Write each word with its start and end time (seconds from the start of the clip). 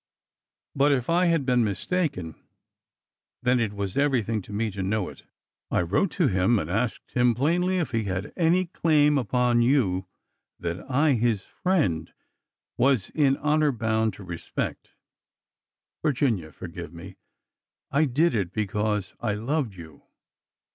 | 0.41 0.75
But 0.75 0.91
if 0.91 1.11
I 1.11 1.27
had 1.27 1.45
been 1.45 1.63
mistaken— 1.63 2.33
then 3.43 3.59
it 3.59 3.71
was 3.71 3.95
everything 3.95 4.41
to 4.41 4.51
me 4.51 4.71
| 4.71 4.71
to 4.71 4.81
know 4.81 5.09
it. 5.09 5.21
I 5.69 5.83
wrote 5.83 6.09
to 6.13 6.25
him 6.27 6.57
and 6.57 6.71
asked 6.71 7.11
him 7.11 7.35
plainly 7.35 7.77
if 7.77 7.91
he 7.91 8.05
| 8.05 8.05
had 8.05 8.33
any 8.35 8.65
claim 8.65 9.19
upon 9.19 9.61
you 9.61 10.07
that 10.57 10.79
I, 10.89 11.13
his 11.13 11.45
friend, 11.45 12.11
was 12.77 13.11
in 13.11 13.37
honor 13.37 13.71
^ 13.73 13.77
bound 13.77 14.13
to 14.15 14.23
respect. 14.23 14.95
Virginia, 16.01 16.51
forgive 16.51 16.91
me! 16.91 17.17
I 17.91 18.05
did 18.05 18.33
it 18.33 18.51
because 18.53 19.13
I 19.19 19.33
I 19.33 19.33
loved 19.35 19.75
you. 19.75 20.01